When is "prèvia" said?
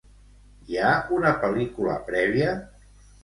2.09-2.55